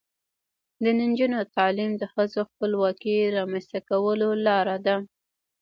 د 0.83 0.85
نجونو 0.99 1.39
تعلیم 1.55 1.91
د 1.97 2.03
ښځو 2.13 2.41
خپلواکۍ 2.49 3.17
رامنځته 3.37 3.79
کولو 3.89 4.29
لاره 4.47 4.77
ده. 4.85 4.95